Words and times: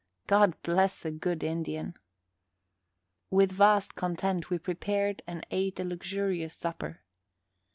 God 0.25 0.55
bless 0.63 1.05
a 1.05 1.11
good 1.11 1.43
Indian! 1.43 1.93
With 3.29 3.51
vast 3.51 3.93
content 3.93 4.49
we 4.49 4.57
prepared 4.57 5.21
and 5.27 5.45
ate 5.51 5.79
a 5.79 5.83
luxurious 5.83 6.55
supper. 6.55 7.01